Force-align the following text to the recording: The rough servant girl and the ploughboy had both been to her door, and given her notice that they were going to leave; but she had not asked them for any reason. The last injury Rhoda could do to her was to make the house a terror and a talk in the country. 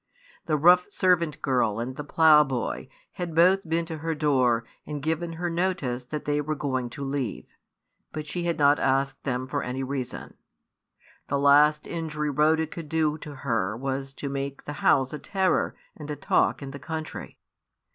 The 0.47 0.57
rough 0.57 0.87
servant 0.91 1.43
girl 1.43 1.77
and 1.79 1.95
the 1.95 2.03
ploughboy 2.03 2.87
had 3.11 3.35
both 3.35 3.69
been 3.69 3.85
to 3.85 3.99
her 3.99 4.15
door, 4.15 4.63
and 4.83 4.99
given 4.99 5.33
her 5.33 5.47
notice 5.47 6.05
that 6.05 6.25
they 6.25 6.41
were 6.41 6.55
going 6.55 6.89
to 6.97 7.03
leave; 7.05 7.45
but 8.11 8.25
she 8.25 8.45
had 8.45 8.57
not 8.57 8.79
asked 8.79 9.23
them 9.25 9.45
for 9.45 9.61
any 9.61 9.83
reason. 9.83 10.33
The 11.27 11.37
last 11.37 11.85
injury 11.85 12.31
Rhoda 12.31 12.65
could 12.65 12.89
do 12.89 13.19
to 13.19 13.35
her 13.45 13.77
was 13.77 14.11
to 14.13 14.27
make 14.27 14.65
the 14.65 14.73
house 14.81 15.13
a 15.13 15.19
terror 15.19 15.75
and 15.95 16.09
a 16.09 16.15
talk 16.15 16.63
in 16.63 16.71
the 16.71 16.79
country. 16.79 17.37